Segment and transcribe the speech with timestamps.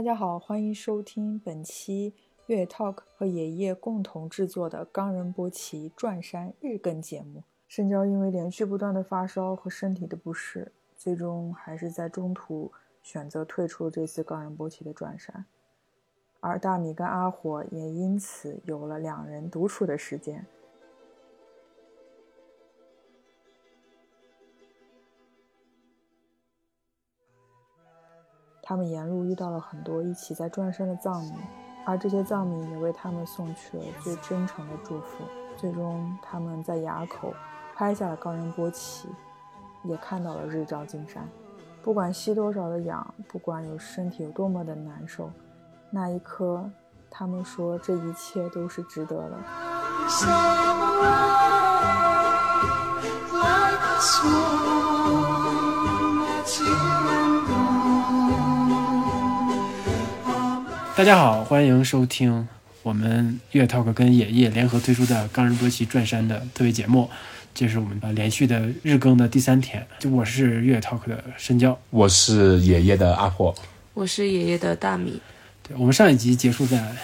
[0.00, 2.14] 大家好，欢迎收听本期
[2.46, 7.42] 越野 Talk 和爷爷共同制作的冈仁波齐转山日更节目。
[7.68, 15.44] 深交因为连续不断的发烧和身体的不适，最终还是在中途选择退出了这次冈仁波齐的转山，
[16.40, 20.46] 而大米跟阿火也因此有了两人独处的时间。
[28.70, 31.34] 他们沿路遇到了很多一起在转山的藏民，
[31.84, 35.24] 而这些藏民也为他们送去了最真诚的祝福。
[35.56, 37.34] 最终，他们在垭口
[37.74, 39.08] 拍下了冈仁波齐，
[39.82, 41.28] 也看到了日照金山。
[41.82, 45.28] 不管吸多少的氧，不管有身体有多么的难受，
[45.90, 46.70] 那一刻，
[47.10, 49.36] 他们说这一切都是值得的。
[61.00, 62.46] 大家好，欢迎收听
[62.82, 67.08] 我们越 talk 跟野野联合推出的冈仁波齐转山的特别节目。
[67.54, 69.86] 这是我们呃连续的日更的第三天。
[69.98, 73.54] 就我是越 talk 的深交，我是爷爷的阿破，
[73.94, 75.18] 我是爷爷的大米。
[75.66, 76.94] 对我们上一集结束在，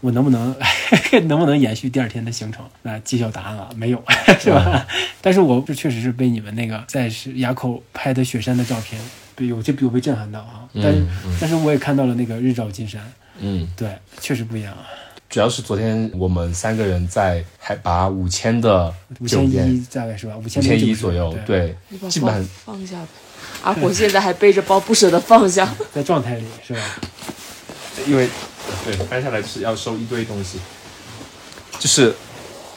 [0.00, 0.56] 我能不能
[1.28, 2.64] 能不能延续第二天的行程？
[2.80, 4.02] 那揭晓答案了，没有，
[4.40, 4.86] 是吧？
[5.20, 8.98] 但是我这确实是被你们那个在是垭口拍的雪山的照片，
[9.38, 10.68] 被有些有被震撼到啊。
[10.74, 11.06] 但是、
[11.40, 13.00] 但是我也看到了那个日照金山，
[13.38, 14.84] 嗯，对，确实不一样啊。
[15.30, 20.34] 主要是昨天我们三个人在海拔五千的五千酒店，一大概是吧？
[20.36, 23.08] 五五千千一左右，对，你把基本上包放下吧。
[23.62, 25.74] 阿火现在还背着包不舍得放下。
[25.94, 26.80] 在状态里是吧？
[28.06, 28.28] 因为
[28.84, 30.58] 对搬下来是要收一堆东西，
[31.78, 32.14] 就是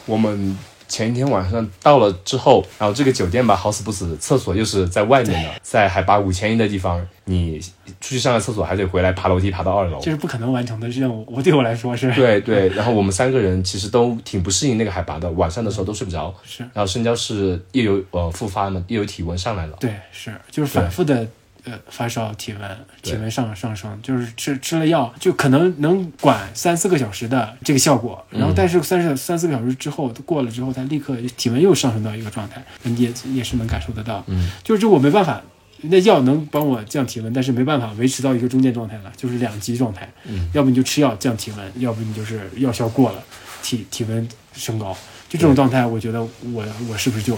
[0.06, 0.58] 我们
[0.92, 7.58] 前一天晚上到了之后，然后这个酒店吧好死不死，厕所又是在外面的，在海拔五千一的地方，你
[8.02, 10.12] 出去上个厕所还得回来爬楼梯爬到二楼这。
[10.12, 12.14] 是不可能完成的任务，我对我来说是。
[12.14, 16.34] 对对， 然后我们三个人其实都挺不适应那个海拔的，晚上的时候都睡不着。
[16.44, 19.78] 是然后深交是又有呃复发嘛，又有体温上来了。
[19.80, 21.26] 对，是就是反复的
[21.64, 32.64] 呃发烧、体温、体温上上升，就是吃吃了药，就可能能管三四个小时的这个效果，然后但是三十三四个小时之后过了之后，它立刻体温又上升到一个状态，
[32.98, 34.24] 也也是能感受得到。
[34.28, 35.42] 嗯，就是这我没办法。
[35.84, 40.08] 那药能帮我降体温，但是没办法维持到一个中间状态了，就是两极状态。
[40.26, 43.24] 嗯，要不你就吃药降体温，要不你就是药效过了，
[43.64, 44.96] 体体温升高。
[45.28, 47.36] 就这种状态，我觉得我我是不是就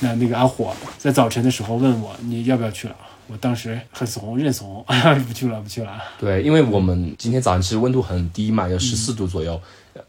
[0.00, 2.96] 那那个阿火在早晨的时候问我你要不要去了？
[3.26, 4.84] 我当时很怂，认怂，
[5.28, 5.92] 不去了，不去了。
[6.18, 9.60] 对，因为我们今天早上其实温度很低嘛，有十四度左右，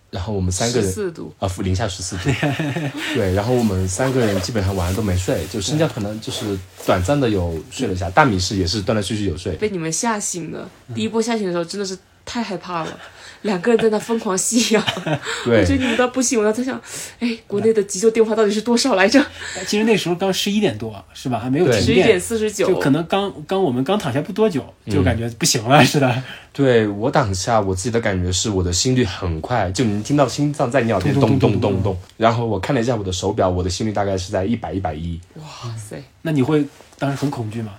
[0.09, 2.23] 然后我们三个人四度，啊，负零下十四度。
[3.13, 9.55] 对，然后我们三个人基本上晚上都没睡，就新疆可能就是短暂的有睡了一下，大米是也是断断续续有睡。
[9.57, 10.67] 被你们吓醒的。
[10.95, 12.99] 第一波吓醒的时候真的是太害怕了，
[13.43, 14.83] 两个人在那疯狂吸氧，
[15.45, 16.79] 我觉得你们倒不行，我在想，
[17.19, 19.23] 哎，国内的急救电话到底是多少来着？
[19.65, 21.39] 其实那时候刚十一点多，是吧？
[21.39, 26.23] 还没有停电，十一点四十九，就可能刚刚我们刚躺下不多久，就感觉不行了似的。
[26.53, 31.97] 对我躺下，我自己的感觉是我的心率很快，就能听到心脏在你耳边咚咚咚咚。
[32.17, 35.19] 然后我看了一下我的手表，我的心率大概是在一百一百一。
[35.35, 35.45] 哇
[35.77, 36.03] 塞！
[36.21, 36.65] 那你会
[36.99, 37.71] 当时很恐惧吗？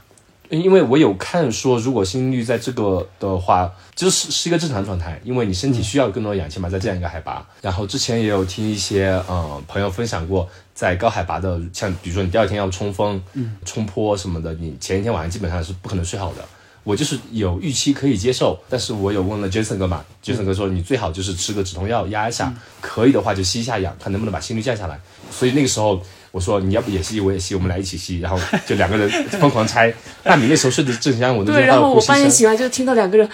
[0.59, 7.47] 因为我有看说，如果心率在这个的话，就是是一个正常状态，因为你身体需要更多的氧气嘛，在这样一个海拔。
[7.63, 16.45] 然后之前也有听一些嗯朋友分享过，在高海拔的，像比如说你第二天要冲锋、嗯、冲坡什么的，你前一天晚上基本上是不可能睡好的。
[16.85, 25.01] 我就是有预期可以接受，但是我有问了 Jason 哥嘛，Jason 哥说你最好就是吃个止痛药压一下，可以的话就吸一下氧，看能不能把心率降下来。
[25.31, 26.03] 所以那个时候
[26.33, 29.95] 我说你要不也吸我也吸，我们俩一起吸，然后就两个人疯狂猜。
[30.25, 32.03] 大米那时候睡得正香，我对，然后我。
[32.07, 33.29] 半夜醒来就听到两个人。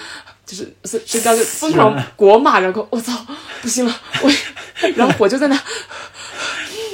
[0.49, 3.13] 就是是是刚就疯狂国骂，然后我操，
[3.61, 4.31] 不行了，我，
[4.97, 5.61] 然后我就在那，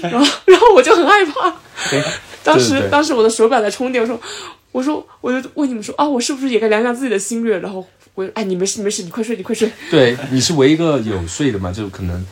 [0.00, 1.54] 然后然后我就很害怕，
[2.42, 4.20] 当时当时我的手表在充电，我说
[4.72, 7.52] 我说我就问你们说啊，我是不是也该量量自己的心率？
[7.60, 9.68] 然后我哎你没事你没事，你快睡你快睡。
[9.90, 12.24] 对，你是唯一一个有睡的嘛，就可能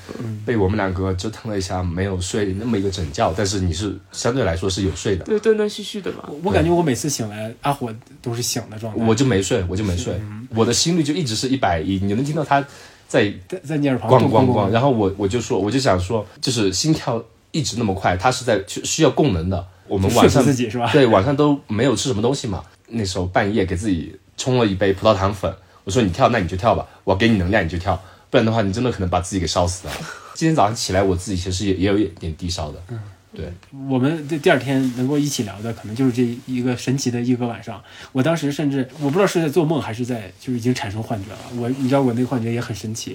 [0.47, 5.25] 被我们两个折腾了一下，没有睡那么一个整觉，但是你是相对来说是有睡的。
[5.25, 6.29] 对，断断续续的嘛。
[6.45, 9.05] 我感觉我每次醒来，阿火都是醒的状态。
[9.05, 10.15] 我就没睡，我就没睡，
[10.55, 12.65] 我的心率就一直是一百一，你能听到他
[13.09, 17.21] 在在在你耳旁咣咣咣，然后我我就说，我就想说，就是心跳
[17.51, 19.67] 一直那么快，它是在需需要供能的。
[19.89, 20.89] 我们晚上自己是吧？
[20.93, 25.53] 对晚上都没有吃什么东西嘛，那时候半夜给自己冲了一杯葡萄糖粉，
[25.85, 28.01] 我说你跳那你就跳吧，我给你能量你就跳，
[28.31, 29.95] 不然的话你真的可能把自己给烧死了。
[30.35, 32.99] 今天早上起来我自己其实也也有一点低烧的，嗯
[33.35, 33.51] 对，
[33.89, 37.83] 我们这第二天能够一起聊的，可能就是这一个神奇的一个晚上。
[38.13, 41.39] 我当时甚至我不知道是在做梦还是在就是已经产生幻觉了。
[41.57, 43.15] 我你知道我那个幻觉也很神奇，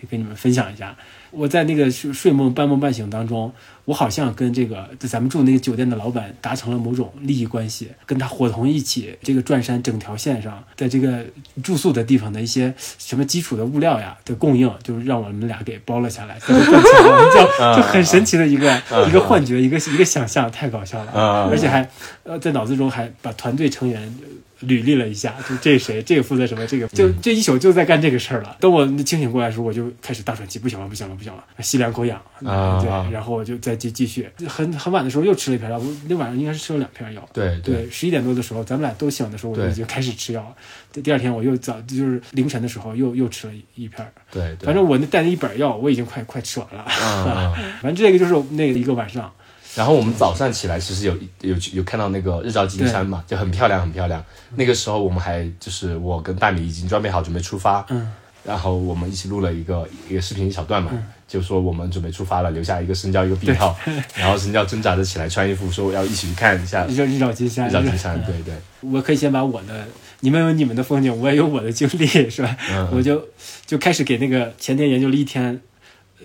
[0.00, 0.96] 可以跟你们分享一下。
[1.30, 3.52] 我在那个睡睡梦半梦半醒当中，
[3.84, 11.24] 我好像跟这个咱们住那个酒店的老板达成了某种利益关系，跟他伙同一起这个转山整条线上，在这个
[11.62, 18.72] 住宿的地方的一些什么基础的物料呀的供应，就是让我们俩给包了下来，赚钱了，就 就很神奇的一个
[19.08, 21.88] 一个幻觉，一个一个想象，太搞笑了，啊而且还
[22.22, 24.14] 呃在脑子中还把团队成员。
[24.62, 28.56] 履历了一下，就这谁，这个负责什么，这个就这一宿就在干这个事儿了。
[28.60, 34.28] 等我清醒过来的时候，我就开始大喘气，不行了，不行了，不行了，吸两口氧，啊对，然后我就再继继续。
[34.48, 37.28] 很很晚的时候又吃了一片药，我那晚上应该是吃了两片药。
[37.32, 40.54] 对对，十一点多的时候，咱们俩都醒的时候，我就已经开始吃药了。
[40.92, 46.84] 第第二天我又早就是凌晨的时候又又吃了一片，对对，反正我那带那一本药我已经快快吃完了。
[46.86, 49.32] 嗯， 反正这个就是那个一个晚上，
[49.74, 54.22] 然后我们早上起来，其实有有有看到那个日照金山嘛，就很漂亮，很漂亮。
[54.56, 58.12] 那个时候我们还就是我跟大米已经装备好准备出发，嗯，
[58.44, 60.90] 然后我们一起录了一个一个视频一小段嘛，
[61.26, 63.74] 就说我们准备出发了，留下一个深交一个病号，
[64.14, 69.86] 然后深交挣扎着起来穿衣服说我要一起去看一下日照日照金山，日照金山，对对，我可以先把我的，
[70.20, 72.54] 你们有你们的风景，我也有我的经历，是吧？
[72.70, 73.26] 嗯我就
[73.64, 75.58] 就开始给那个前天研究了一天，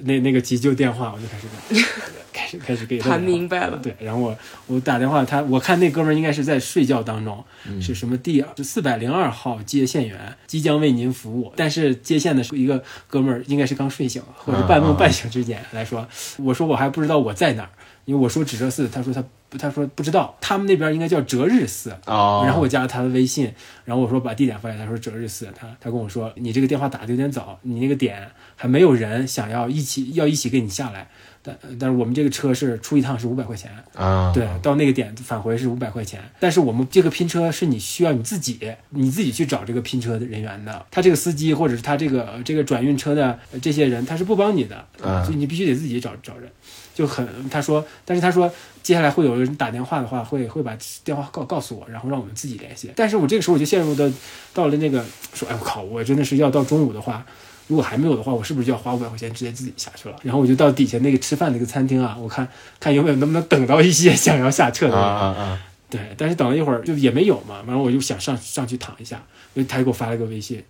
[0.03, 1.81] 那那个急救电话，我就开始给
[2.31, 7.81] 开始开始给他打谈明白了，对，然后我我打电话，他我看那哥们儿应该是在睡觉当中，嗯。
[7.81, 16.07] 是什么第四百零二号接线员即将为您服务，但是接线的是一个哥们儿，应该是刚睡醒或者半梦半醒之间来说，
[16.37, 17.69] 我说我还不知道我在哪儿，
[18.05, 19.23] 因为我说指折寺，他说他
[19.57, 23.51] 他说不知道，他们那边应该叫择日寺，哦，然后我加了他的微信，
[23.85, 31.07] 然后我说把地点发给他，他说择日寺，他他跟我说你这个电话打的有点早，你那个点还没有人想要一起要一起跟你下来，
[31.41, 38.59] 但但是我们这个车是出一趟是五百块钱，啊，对，到那个点返回是五百块钱，但是我们这个拼车是你需要你自己
[38.89, 46.51] 你自己去找这个拼车的人员的，他这个司机或者是他这个这个转运车的呃这些人他是不帮你的，嗯所以你必须得自己找找人。
[46.95, 48.51] 就很，他说，但是他说
[48.81, 52.91] 接下来会有人打电话的话，会会把电话告告诉我，然后让我们自己联系。
[52.95, 54.09] 但是我这个时候我就陷入到
[54.51, 55.05] 到了那个
[55.35, 57.23] 说，哎我靠，我真的是要到中午的话，
[57.67, 60.15] 如果还没有的话，我是不是就要花五百块钱直接自己下去了？
[60.23, 62.47] 然后我就到底下那个吃饭那个餐厅啊，我看
[62.79, 65.13] 看有没有能不能等到一些想要下车的啊人。
[65.13, 65.59] 啊啊，
[65.89, 69.21] 对，但是等了一会儿就也没有嘛，完了我就想上上去躺一下，
[69.67, 70.63] 他就给我发了个微信，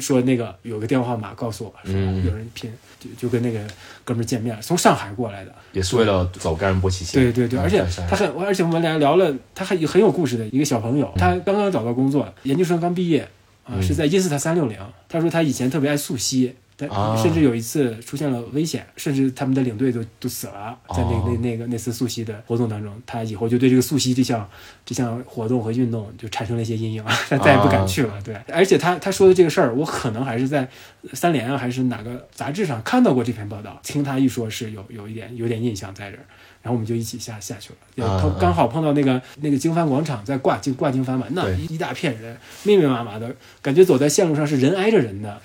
[0.00, 3.60] 说那个有个电话号码告诉我说嗯有人拼，就就跟那个
[4.04, 5.54] 哥们儿见面，从上海过来的。
[5.72, 13.28] 也是为了走冈仁波齐线，对对对，而且他很，而且我们俩聊了，他还有很有故事的一个小朋友，他刚刚找到工作，研究生刚毕业，
[13.64, 14.78] 啊、嗯是在因斯坦三六零。
[15.08, 24.48] 他说他以前特别爱溯溪，但啊甚至有一次出现了危险，甚至他们的领队都都死了，在那哦那那个那次溯溪的活动当中，他以后就对这个溯溪这项
[24.84, 28.20] 这项活动和运动就产生了一些阴影，他再也不敢去了。
[28.22, 30.68] 对，而且他他说的这个事儿，我可能还是在
[31.12, 36.24] 三联啊，还是哪个杂志上看到过这篇报道，听他一说是有有一点有点印象在这儿。
[36.64, 41.56] 然后我们就一起下下去了，刚好碰到那个那个经幡广场在挂经挂经幡嘛，那对。
[41.68, 43.30] 一大片人，密密麻麻的，
[43.60, 45.38] 感觉走在线路上是人挨着人的，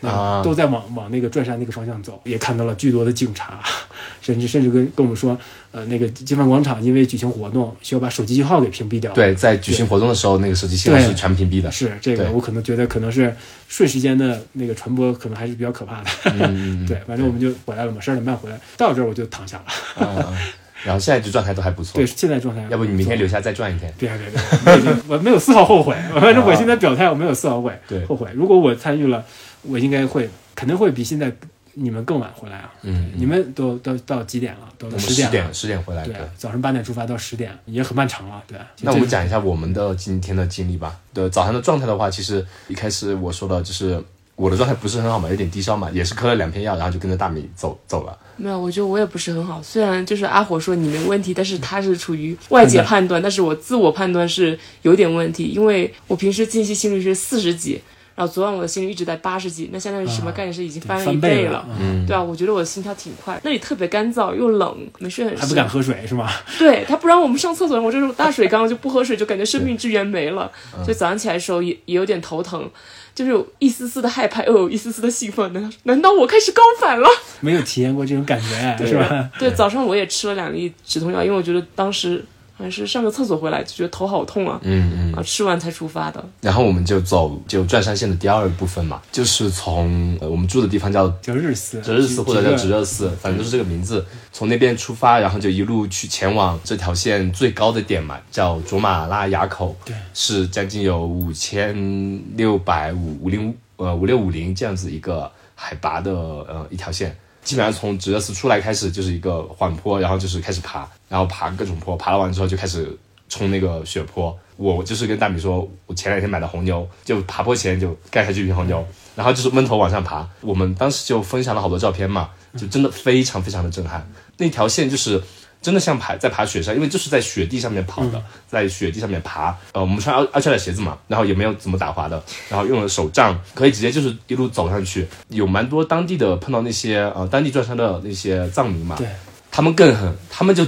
[0.44, 3.61] 都在往往那个转山那个方向走，也看到了巨多的警察，
[4.21, 5.38] 甚至甚至跟跟我们说，
[5.71, 13.35] 呃，那个经幡广场因为举行活动需要把手机信号给屏蔽掉，对，在举行活动的时候，那个手机信号是全屏蔽的，是这个我可能觉得可能是
[13.68, 16.09] 瞬时间的那个传播可能还是比较可怕的，
[16.88, 19.61] 对，反正我们就回来了嘛，十二点半回来，到这儿我就躺下
[19.97, 20.33] 了，
[20.83, 27.78] 然后现在就状态都还不错对，，现在状态，要不你明天留下再转一天，对对对，我没有丝毫后悔， 反正我现在表态，我没有丝毫悔。
[27.88, 28.30] 对后悔。
[28.33, 29.24] 如果我参与了，
[29.64, 31.31] 我应该会，肯定会比现在
[31.74, 32.74] 你们更晚回来啊。
[32.83, 34.69] 嗯，你们都都到几点了？
[34.78, 35.31] 都十点了。
[35.31, 38.42] 十点十点回来，对对。，早上八点出发到十点，也很漫长了。
[38.48, 40.98] 对，那我们讲一下我们的今天的经历吧。
[41.14, 44.02] 对，早上的状态的话，其实一开始我说的就是
[44.40, 48.18] 我的状态不是很好嘛，有点低烧嘛，也是磕了两片药，然后就跟着大米走走了。
[48.38, 49.62] 没有，我觉得我也不是很好。
[49.62, 57.81] 虽然就是阿火说你没问题，但是他是处于外界判断，但是我自我判断是有点问题，因为我平时近期心率是四十几，
[58.19, 61.66] 然后昨晚我的心率一直在八十几，那现在是什么概念是已经翻了一翻倍了。
[61.80, 65.42] 嗯，对啊，我觉得我的心跳挺快，那里特别干燥又冷，没睡很深。
[65.42, 66.30] 还不敢喝水是吗？
[66.59, 70.52] 对他不让我们上厕所，我这种大水缸就不喝水，就感觉生命之源没了。
[70.83, 72.69] 所以早上起来的时候也也有点头疼，
[73.16, 75.54] 就是有一丝丝的害怕，又有一丝丝的兴奋。
[75.54, 77.07] 难道难道我开始高反了？
[77.40, 79.30] 没有体验过这种感觉，是吧？
[79.40, 82.21] 对，早上我也吃了两粒止痛药，因为我觉得当时
[82.59, 85.13] 好像是上个厕所回来就觉得头好痛啊，嗯嗯。
[85.13, 86.21] 啊，吃完才出发的。
[86.42, 94.06] 然后我们就走就转山线的第二部分嘛，就是从呃我们住的地方叫叫日寺，叫日寺或者叫值热寺，反正就是这个名字。
[94.33, 107.16] 从那边出发，然后就一路去前往这条线最高的点嘛，叫卓玛拉垭口，对，是将近有五千六百五五零呃五六五零这样子一个海拔的呃一条线。
[107.50, 112.96] 基本上从值热寺出来开始就是一个缓坡，然后就是开始爬，然后爬各种坡，爬了完之后就开始
[113.30, 114.38] 冲那个雪坡。
[114.57, 120.28] 我就是跟大米说，我前两天买的红牛，就爬坡前就盖下这瓶红牛，然后就是闷头往上爬。
[120.42, 124.06] 我们当时就分享了好多照片嘛，就真的非常非常的震撼。
[124.36, 125.21] 那条线就是
[125.62, 129.56] 真的像爬在爬雪山，因为就是在雪地上面跑的，在雪地上面爬。
[129.71, 135.07] 呃，我们穿阿阿切的鞋子嘛，然后也没有怎么打滑的，然后用了手杖，可以直接就是一路走上去。
[135.30, 139.07] 有蛮多当地的碰到那些呃当地转山的那些藏民嘛，对，
[139.50, 140.68] 他们更狠，他们就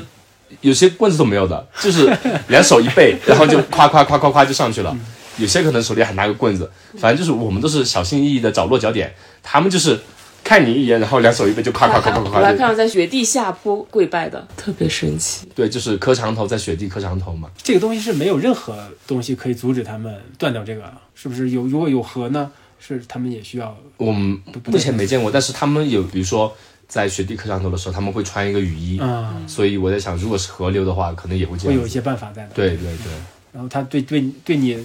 [0.59, 2.05] 有些棍子都没有的，就是
[2.49, 4.95] 两手一背， 然后就夸夸夸夸夸就上去了。
[5.37, 9.97] 有些可能手里还拿个棍子，反正就是我们都是小心翼翼的找落脚点，他们就是
[10.43, 15.47] 看你一眼，然后两手一背就夸夸夸夸我夸我还看到在雪地下坡跪拜的，特别神奇。
[15.55, 17.49] 对，就是磕长头在雪地磕长头嘛。
[17.63, 18.77] 这个东西是没有任何
[19.07, 20.83] 东西可以阻止他们断掉这个，
[21.15, 21.63] 是不是有？
[21.63, 22.51] 如果有河呢？
[22.83, 26.51] 是他们也需要我们目前没见过，但是他们有，比如说
[26.91, 31.73] 在雪地磕上头的时候，他们会穿一个雨衣，啊、所以我在想，如果是河流的话，可能也会这样。
[31.73, 32.49] 会有一些办法在的。
[32.53, 33.13] 对对对。
[33.53, 34.81] 然后他对对对你呃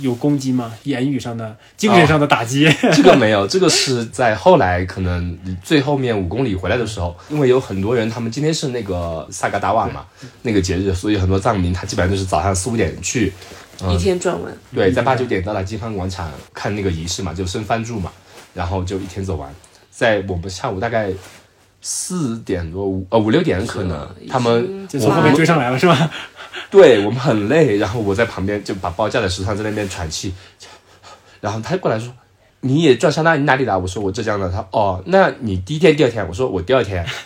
[0.00, 0.74] 有攻击吗？
[0.82, 2.68] 言语上的、精神上的打击？
[2.92, 10.04] 这个没有，这个是在后来可能最后面五公里回来的时候，因为有很多人，他们今天是那个萨嘎达瓦嘛，
[10.42, 13.32] 那个节日，所以很多藏民他基本上就是早上四五点去，
[13.90, 18.12] 一天转完，对，在八九点到达金帆广场看那个仪式嘛，就升幡柱嘛，
[18.52, 19.50] 然后就一天走完。
[19.90, 21.10] 在我们下午大概
[21.80, 26.10] 四点多五呃五六点可能他们就从后面追上来了是吧？
[26.70, 30.34] 对我们很累，然后我在旁边就把包架在石头上，在那边喘气，
[31.40, 32.12] 然后他过来说
[32.60, 33.36] ：“你也转山啦？
[33.36, 36.26] 你哪里的？”我说：“我浙江的。”他哦，那你第一天、第二天？
[36.26, 37.06] 我说：“我第二天。”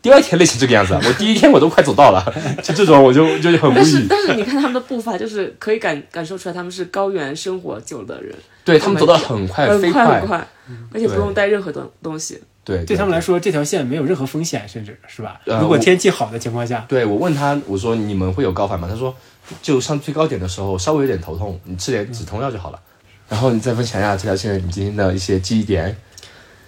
[0.00, 2.24] 第二天累成这个样子，我第一天我都快走到了，
[2.62, 4.06] 就这种我就就很无但是语。
[4.08, 8.32] 但是你看他们的步伐，就是可以感感受出来他们是高原生活久的人，
[8.64, 10.48] 对他们走得很快，飞很快很快，
[10.94, 12.40] 而且不用带任何东东西。
[12.68, 15.40] 对对他们来说，这条线没有任何风险，甚至是吧？
[15.46, 18.86] 呃如果天气好的情况下，对我问他，我说你们会有高反吗？
[18.86, 19.14] 他说
[19.62, 22.78] 就上最高点的时候稍微有点头痛，你吃点止痛药就好了。
[23.26, 25.96] 然后你再分享一下这条线你今天的一些记忆点。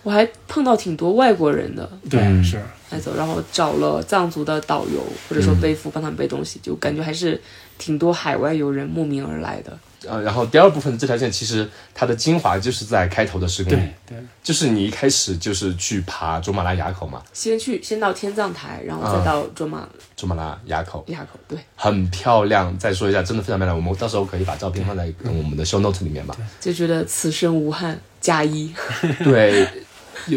[0.03, 7.41] 我还碰到挺多外国人的对，嗯是来走，然后找了藏族的导游或者说背夫帮他们背东西，就感觉还是
[7.79, 9.79] 挺多海外游人慕名而来的。
[10.09, 22.75] 呃，然后第二部分这条线其实它的精华就是在开头的十公里对，就是你一开始就是去爬珠穆朗垭口嘛，先去先到天葬台，然后再到卓玛珠穆朗垭口垭口，对，很漂亮。
[22.79, 23.77] 再说一下，真的非常漂亮。
[23.77, 26.35] 我们到时候可以把照片放在嗯我们的 show note 里面吧。
[26.59, 28.73] 就觉得此生无憾，加一。
[29.23, 29.69] 对，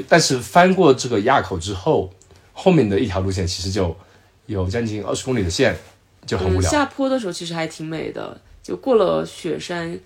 [0.10, 2.12] 但是翻过这个垭口之后，
[2.54, 3.96] 后面的一条路线其实就
[4.46, 5.76] 有将近二十公里的线，
[6.26, 6.72] 就很无嗯，聊。
[6.72, 10.00] 下坡的时候其实还挺美的，就过了雪山，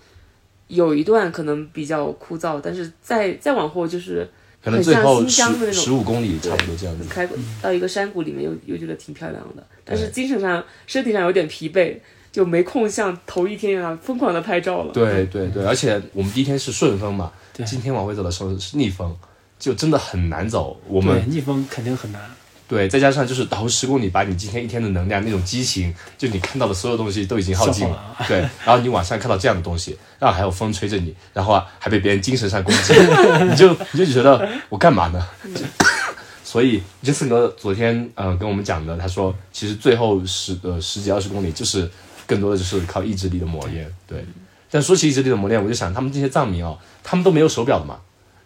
[0.66, 4.28] 有一段可能比较枯燥，但是再再往后就是
[4.62, 7.04] 可能最后很像新疆的那种十十五公里差不多这样子。
[7.08, 7.28] 开
[7.62, 11.96] 到一个山谷里面又，又觉得挺漂亮的，但是精神上、身体上有点疲惫，
[12.32, 14.92] 就没空像头一天一样疯狂的拍照了。
[14.92, 17.32] 对对对，而且我们第一天是顺风嘛，
[17.66, 19.16] 今天往回走的时候是逆风，
[19.58, 20.80] 就真的很难走。
[20.86, 22.20] 我们逆风肯定很难。
[22.68, 28.16] 对，再加上就是倒十公里，把你今天一天的能量那种激情，就你看到的所有东西都已经耗尽消了。
[28.28, 32.92] 对，然后你晚上看到这样的东西，然后还有风吹着你，然后啊还被别人精神上攻击，
[33.48, 35.26] 你就你就觉得我干嘛呢？
[36.44, 41.90] 所以杰森哥昨天呃跟我们讲的，他说其实最后十呃十几二十公里就是
[42.26, 43.90] 更多的就是靠意志力的磨练。
[44.06, 44.22] 对，
[44.70, 47.98] 但说起意志力的磨练，我就想他们这些藏民哦，他们都没有手表的嘛。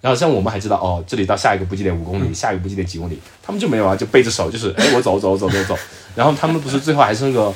[0.02, 5.78] 然后像我们还知道哦，这里到下一个补给点五公里，下一个补给点几公里，他们就没有啊，就背着手，就是 哎我走走走走走。
[6.14, 7.50] 然后他们不是最后还剩个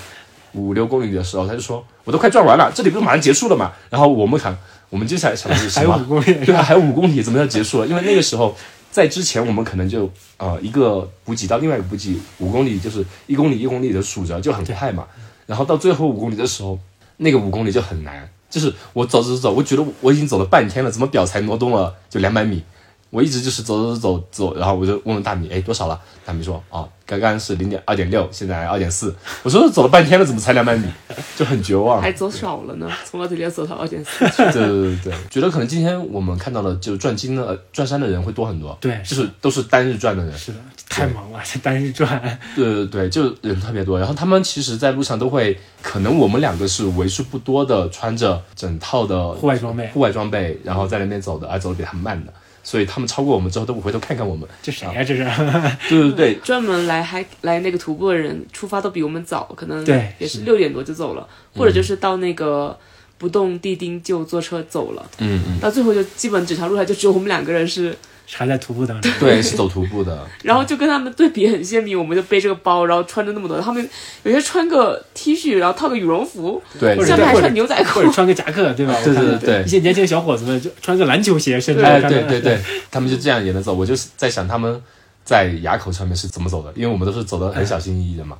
[0.52, 3.72] 五六公里的时候，他就说我都快转完了，这里不是马上结束了嘛？
[3.90, 4.56] 然后我们想，
[4.88, 5.92] 我们接下来想的是什么？
[5.92, 7.86] 还有五公里， 对啊，还有五公里，怎么要结束了？
[7.86, 8.56] 因为那个时候
[8.92, 15.04] 在之前我们可能就呃一个补给到另外一个补给五公里，就是一公里一公里的数着就很快嘛。
[15.46, 16.78] 然后到最后五公里的时候，
[17.16, 22.62] 那个五公里就很难，就是我走走走，我觉得我已经走了半天了，怎么表才挪动了就两百米？
[23.10, 25.98] 我一直就是走走走走，然后我就问问大米，哎，多少了？
[26.24, 29.14] 大米说，哦，刚刚是零点二点六，现在二点四。
[29.44, 30.86] 我说走了半天了，怎么才两百米？
[31.36, 32.02] 就很绝望。
[32.02, 34.24] 还走少了呢，从二点六走到二点四。
[34.36, 38.76] 对对对对，觉得可能今天我们看到的，就是转金的、转山的人会多很多。
[38.80, 40.36] 对就是都是单日转的人。
[40.36, 40.58] 是的，
[40.88, 42.20] 太忙了，这单日转。
[42.56, 43.98] 对对对，就人特别多。
[43.98, 52.32] 然后他们其实，在路上都会，可能我们两个是为数不多的穿着整套的户外装备户外装备，然后在那边走的，而走的比他们慢的。
[52.66, 54.46] 所以他们超过我们之后都不回头看看我们。
[54.60, 55.04] 这谁呀？
[55.04, 55.24] 这是？
[55.88, 62.76] 对对对，专门来还来那个徒步的人出发都比我们早，可能对也是六点多就走了，或者就是到那个
[63.18, 67.96] 不动地丁就坐车走了，嗯嗯，到最后就基本整条路上就只有我们两个人是，
[68.34, 69.10] 还在徒步当中。
[69.20, 70.26] 对，是走徒步的。
[70.42, 73.88] 然后就跟他们对比很鲜明，我们就背这个包，然后穿着那么多，他们
[74.24, 78.94] 有些穿个 T 恤，然后套个羽绒服，对，或者下面还穿牛仔裤或者穿个夹克，对吧？
[79.04, 82.58] 对我看对对一些年轻的小伙子们就穿个篮球鞋，甚至对对对，
[82.90, 83.74] 他们就这样也能走。
[83.74, 84.82] 我就是在想他们
[85.24, 88.36] 在垭口上面是怎么走的，因为我们都是走的很小心翼翼的嘛。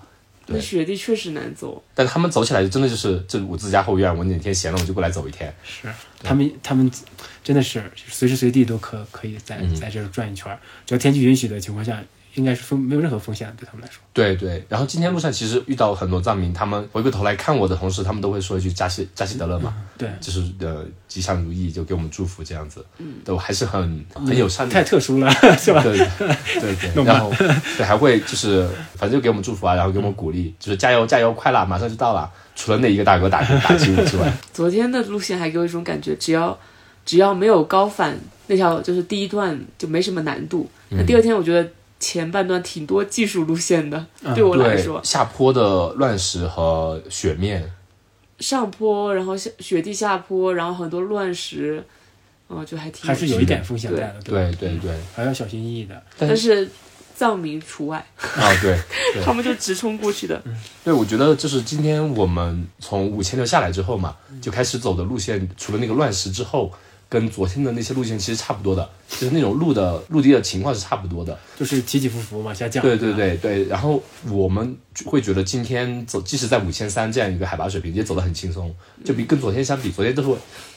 [0.47, 1.83] 那雪地确实难走。
[1.95, 5.53] 但他们走起来真的就是，这我自家后院，我哪天闲了我就过来走一天。
[5.65, 5.88] 是
[6.23, 6.91] 他们他们
[7.43, 12.03] 真的是随时随地都可可以在嗯在这儿转一圈儿，只要天气允许的情况下，
[12.37, 14.00] 应该是风没有任何风险对他们来说。
[14.12, 25.83] 对对，然后今天路上其实遇到很多藏民，他们回过头来看我的同时，他们都会说一句扎西扎西德勒嘛，对，就是呃吉祥如意，就给我们祝福这样子，嗯，都还是很很友善的，太特殊了，是吧？
[25.83, 27.33] 对对 对，然后
[27.76, 32.31] 对还会就是反正就给我们祝福啊，然后给我们鼓励，就是加油加油，快啦，马上就到了。
[32.59, 36.59] 除了那一个大哥打打击我之外， 昨天的路线还给我一种感觉，只要
[37.05, 40.66] 只要没有高反，那条就是第一段就没什么难度。
[40.88, 47.73] 那第二天我觉得前半段挺多技术路线的，对我来对说，下坡的乱石和雪面，
[48.38, 51.83] 上坡，然后下雪地下坡，然后很多乱石，
[52.49, 54.76] 哦，就还挺还是有一点风险对在的，对对。
[54.79, 56.03] 对，还要小心翼翼的。
[56.19, 56.69] 但是
[57.15, 58.79] 藏民除外，啊对
[59.15, 59.23] 对。
[59.25, 60.43] 他们就直冲过去的。
[60.85, 66.71] 对，我觉得就是今天我们从五千六下来之后嘛，就开始走的路线，除了那个乱石之后，
[67.19, 71.39] 跟昨天的那些路线其实差不多的，就是那种路的陆地的情况是差不多的。
[71.59, 72.83] 就是起起伏伏往下降。
[72.83, 80.29] 对对对对，然后我们会觉得今天走，即使在五千三这样一个海拔水平，也走得很轻松，就比跟昨天相比，昨天都是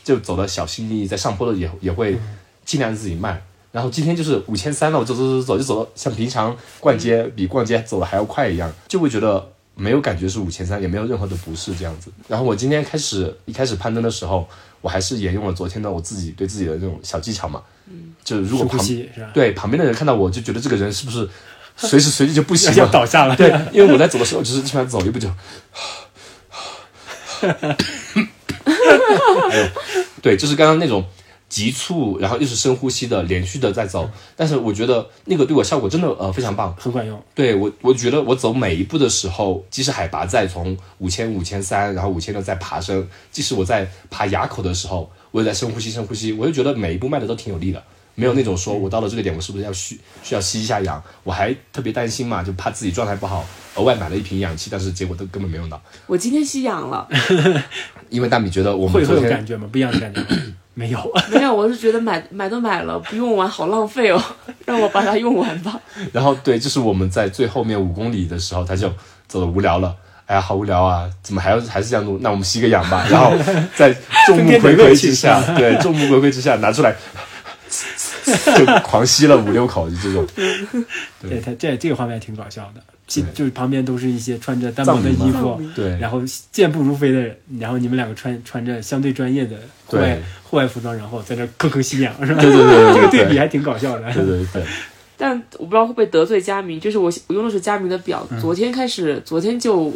[0.02, 2.18] 就走的小心翼翼，在上坡的也也会
[2.64, 3.42] 尽量自己慢。
[3.74, 12.12] 然后今天就是五千三了，我走走走走就走到像平常逛街比逛街走的还要快一样，就会觉得没有感觉是五千三，也没有任何的不适这样子。
[12.28, 14.48] 然后我今天开始一开始攀登的时候，
[14.82, 19.30] 我还是沿用了昨天的我自己对自己的这种小技巧嘛，嗯，就是如果呼旁吸是吧？
[19.34, 21.28] 对旁边的人看到我就觉得这个人是不是
[21.78, 22.92] 随时随地就不行要了？
[22.94, 23.36] 倒下了。
[23.36, 25.30] 对，因为我在走的时候，就是基本上走一步就，
[27.40, 27.48] 还
[29.58, 29.68] 有，
[30.22, 31.06] 对，就是刚刚那种
[31.50, 34.10] 急促，然后又是深呼吸的，连续的在走。
[34.36, 36.74] 但是我觉得那个对我效果真的呃非常棒。
[36.80, 37.20] 很管用。
[37.34, 47.84] 对我，我觉得我走每一步的时候，即使海拔再从五千、五千三，然后五千六再爬升，即使我在爬垭口的时候，我也在深呼吸、深呼吸，我就觉得每一步迈的都挺有力的，
[48.14, 51.02] 没有那种说我到了这个点，我是不是要需需要吸一下氧？
[51.24, 53.44] 我还特别担心嘛，就怕自己状态不好，
[53.76, 57.08] 额外买了一瓶氧气，但是结果都根本没用到，我今天吸氧了，
[58.10, 59.68] 因为大米觉得我们会有感觉吗？
[59.72, 60.28] 不一样的感觉吗？
[60.80, 61.14] 没有。
[61.30, 64.24] 没有，我是觉得买买都买了，不用完好浪费哦，
[64.66, 65.78] 让我把它用完吧。
[66.14, 68.90] 然后对，就是我们在最后面五公里的时候，他就
[69.28, 69.94] 走的无聊了。
[70.26, 71.10] 哎呀，好无聊啊！
[71.22, 72.18] 怎么还要还是这样录？
[72.22, 73.06] 那我们吸个氧吧。
[73.10, 73.36] 然后
[73.76, 73.92] 在
[74.28, 76.96] 众目睽睽之下，对，众目睽睽之下拿出来，
[78.56, 80.26] 就狂吸了五六口，就这种。
[81.20, 92.42] 对他这这个画面挺搞笑的，其就是旁边都是一些穿着单薄的衣服，对然后健步如飞的人，然后你们两个穿穿着相对专业的户外对户外服装，然后在那吭吭吸氧，是吧？
[92.42, 94.14] 对对对对这个对对比还挺搞笑的。
[94.14, 94.64] 对对对，
[95.18, 99.92] 但我不知道会不会得罪佳明，就是我我用的是佳明的表，昨天开始，昨天就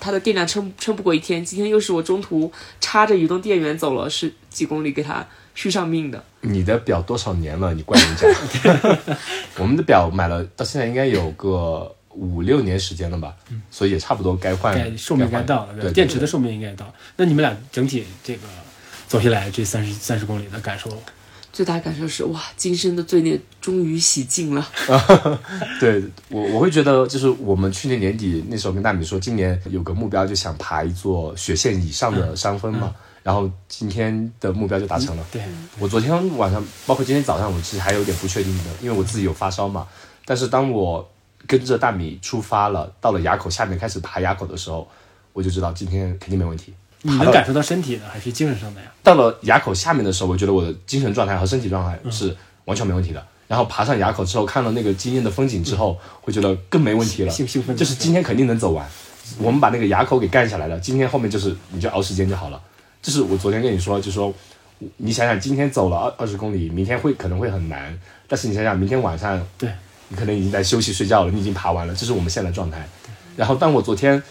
[0.00, 2.50] 它的电量撑撑不过一天，今天又是我中途
[2.80, 6.24] 插着移动电源走了十几公里给它续上命的。
[6.40, 7.74] 你的表多少年了？
[7.74, 9.16] 你怪人家？
[9.60, 13.34] 我们的表买了到现在应该有个五六年时间了吧，
[13.70, 16.92] 所以也差不多该换，该寿命该到了，对对电池的寿命应该到。
[17.16, 18.42] 那你们俩整体这个
[19.08, 20.90] 走下来这三十三十公里的感受，
[21.50, 24.68] 最大感受是哇，今生的罪孽终于洗净了。
[25.80, 32.94] 对我，我会觉得就是我们去年年底那时候跟大米说，今年有个目标，就想爬一座雪线以上的山峰嘛。
[33.22, 35.24] 然后今天的目标就达成了。
[35.30, 35.42] 对，
[35.78, 39.86] 我昨天晚上，包括今天早上，我其实还有点不确定的，因为我自己有发烧嘛。
[40.24, 41.06] 但是当我
[41.46, 44.88] 跟着大米出发了，到了垭口下面开始爬垭口的时候，
[45.32, 46.72] 我就知道今天肯定没问题。
[47.02, 48.92] 你能感受到身体的还是精神上的呀？
[49.02, 53.26] 到了垭口下面的时候，我觉得我的精神状态和身体状态是完全没问题的。
[53.48, 58.86] 然后爬上垭口之后，看了那个惊艳的风景之后，会觉得更没问题了，兴 兴奋就是今天肯定能走完。
[59.38, 62.60] 我们把那个垭口给干下来了，今天后面就是你就熬时间就好了。
[63.00, 64.32] 就是我昨天跟你说，就说
[64.98, 67.98] 你想想，今天走了二二十公里，明天会可能会很难，
[68.28, 69.70] 但是你想想，明天晚上对，
[70.10, 72.86] 你可能已经在休息睡觉了，你已经爬完了，这是我们现在的状态。
[73.36, 74.22] 然后当我昨天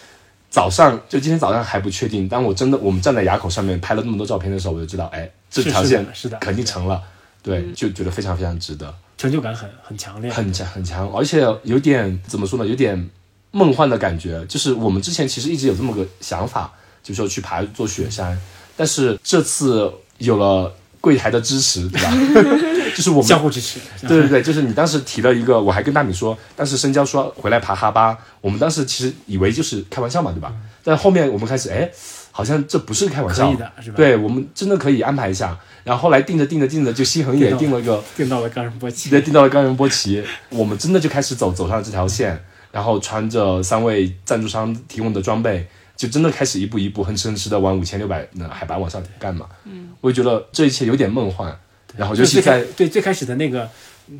[0.48, 7.02] 早上，就今天早上还不确定，当我真的我们站在垭口上面拍了那么多照片的时候，我就知道，哎，这条线是的肯定成了，
[7.42, 8.94] 对，就觉得非常非常值得。
[9.16, 12.66] 成就感很很强烈，很强很强，而且有点怎么说呢？
[12.66, 13.10] 有点
[13.50, 14.44] 梦幻的感觉。
[14.46, 18.38] 就是我们之前其实一直有这么个想法，就是说去爬座雪山，
[18.76, 22.10] 但是这次有了柜台的支持，对吧？
[22.94, 23.80] 就是我们相互支持。
[24.02, 30.52] 对对对，就是你当时提了一个，我还跟大米说，当时深交说回来爬哈巴，我们当时其实以为就是开玩笑嘛，对吧？
[30.82, 31.90] 但后面我们开始，哎，
[32.30, 35.58] 好像这不是开玩笑，可以的是吧对我们真的可以安排一下。
[35.82, 38.02] 然后后来定着定着定着，就西恒也定了个。
[38.16, 42.38] 定到了冈仁波齐，直接订到了冈仁波齐，我们真的就开始走走上了这条线，
[42.70, 49.46] 然后穿着三位赞助商提供的装备，就真的开始一步一步哼哧哼哧的往五千六百的海拔往上干嘛。
[49.64, 51.58] 嗯，我就觉得这一切有点梦幻，
[52.00, 53.68] 然后尤其就最开在对最开始的那个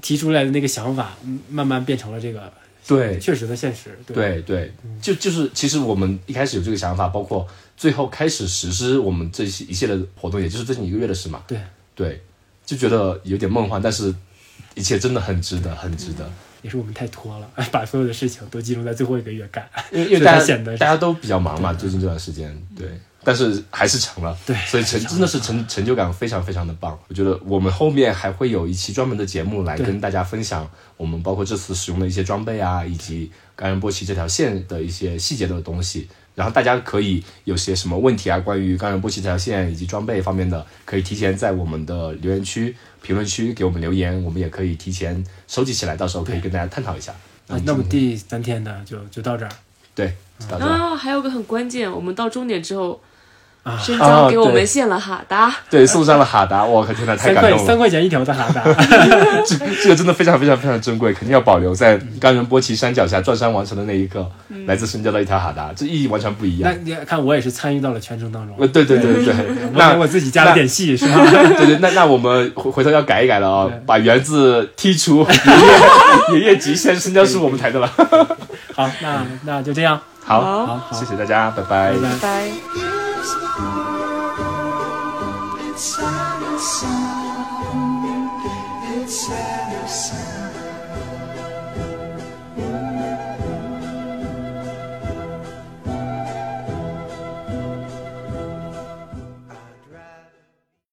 [0.02, 2.52] 提出来的那个想法，嗯慢慢变成了这个
[2.86, 3.98] 对确实的现实。
[4.06, 11.42] 对对对，就就是其实我们一开始有这个想法，包括最后开始实施我们这些一系列的活动，也就是最近一个月的事嘛。
[11.46, 11.58] 对
[11.94, 12.22] 对，
[12.66, 14.14] 就觉得有点梦幻，但是
[14.74, 16.30] 一切真的很值得，很值得。
[16.60, 22.86] 也是我们太拖了， 把所有的事情都集中在最后一个月干，因为因为大家显得大家都比较忙嘛，最近这段时间，对，
[23.22, 26.98] 但是还是成了，对所以成真的是成成就感非常非常的棒。
[27.08, 36.08] 我觉得我们后面还会有一期专门的节目来跟大家分享我们包括这次使用的一些装备啊，以及冈仁波齐这条线的一些细节的东西。
[36.34, 47.12] 然后大家可以有些什么问题啊，关于冈仁波齐这条线以及装备方面的，可以提前在我们的留言区、评论区给我们留言，我们也可以提前收集起来，到时候可以跟大家探讨一下。
[47.48, 49.50] 啊那么第三天呢就就到这儿
[49.94, 50.14] 对，
[50.48, 50.70] 到这儿。
[50.70, 52.98] 啊，还有个很关键，我们到终点之后，
[53.62, 57.66] 啊，申江给我们献了哈达，对，送上了哈达，我靠，天呐，太感动了！
[57.66, 58.62] 三块钱一条的哈达，
[59.44, 64.26] 这这个真的非常非常非常珍贵，肯定要保留在冈仁波齐山脚下转山完成的那一刻，
[64.66, 66.72] 来自深交的一条哈达，这意义完全不一样。
[66.84, 67.00] 那样。
[67.02, 69.34] 你看我也是参与到了全程当中，呃，对对对对。
[69.74, 71.20] 那我自己加了点戏是吧？
[71.58, 73.78] 对对，那那我们回回头要改一改了啊、对。
[73.84, 75.26] 把园字剔除，
[76.32, 77.86] 爷爷爷极限深交是我们台的了。
[78.74, 80.86] 好，那那就这样，好，好好。
[80.92, 81.92] 谢谢大家，拜拜。
[81.92, 82.08] 拜拜。
[82.08, 82.99] 拜拜。
[85.66, 86.99] It's silence.